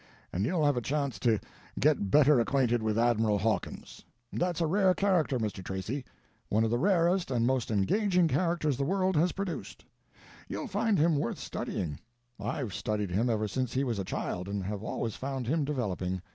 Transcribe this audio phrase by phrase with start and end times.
[0.33, 1.39] And you'll have a chance to
[1.79, 4.03] get better acquainted with Admiral Hawkins.
[4.33, 5.63] That's a rare character, Mr.
[5.63, 9.85] Tracy—one of the rarest and most engaging characters the world has produced.
[10.47, 11.99] You'll find him worth studying.
[12.39, 16.23] I've studied him ever since he was a child and have always found him developing.